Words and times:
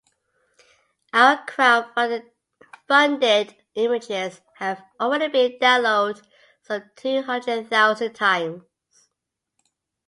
Our 1.13 1.45
crowd 1.45 1.91
funded 2.87 3.55
images 3.75 4.41
have 4.55 4.81
already 4.99 5.27
been 5.27 5.59
download 5.61 6.25
some 6.63 6.89
two-hundred 6.95 7.69
thousand 7.69 8.13
times. 8.13 8.63